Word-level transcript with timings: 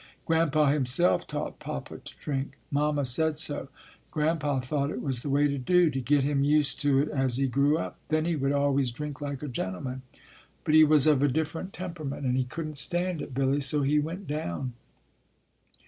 Grandpa 0.25 0.71
himself 0.71 1.27
taught 1.27 1.59
Papa 1.59 1.99
to 1.99 2.13
drink; 2.19 2.57
Mamma 2.71 3.05
said 3.05 3.37
so. 3.37 3.67
Grandpa 4.09 4.59
thought 4.59 4.89
it 4.89 4.99
was 5.03 5.21
the 5.21 5.29
way 5.29 5.47
to 5.47 5.59
do, 5.59 5.91
to 5.91 6.01
get 6.01 6.23
him 6.23 6.43
used 6.43 6.81
to 6.81 6.97
it 6.97 7.09
as 7.09 7.37
he 7.37 7.45
grew 7.45 7.77
up, 7.77 7.99
then 8.09 8.25
he 8.25 8.35
would 8.35 8.51
always 8.51 8.89
drink 8.89 9.21
like 9.21 9.43
a 9.43 9.47
gentleman. 9.47 10.01
But 10.63 10.73
he 10.73 10.83
was 10.83 11.05
of 11.05 11.21
a 11.21 11.27
different 11.27 11.71
temperament 11.71 12.25
At 12.25 12.29
Two 12.33 12.33
Forks 12.33 12.33
7 12.33 12.35
and 12.35 12.37
he 12.39 12.43
couldn 12.45 12.71
t 12.71 12.77
stand 12.77 13.21
it, 13.21 13.35
Billy, 13.35 13.61
so 13.61 13.83
he 13.83 13.99
went 13.99 14.25
down. 14.25 14.73